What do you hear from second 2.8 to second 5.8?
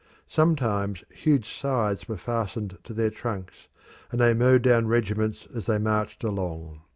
to their trunks, and they mowed down regiments as they